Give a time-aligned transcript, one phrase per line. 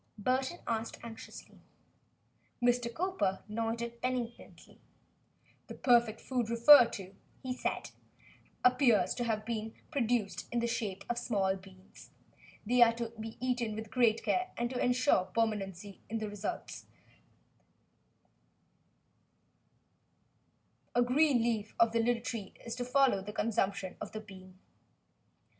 [0.17, 1.59] Burton asked anxiously.
[2.59, 2.91] Mr.
[2.91, 4.81] Cowper nodded benignantly.
[5.67, 7.91] "The perfect food referred to," he said,
[8.63, 12.09] "appears to have been produced in the shape of small beans.
[12.65, 16.87] They are to be eaten with great care, and to ensure permanency in the results,
[20.95, 24.57] a green leaf of the little tree is to follow the consumption of the bean."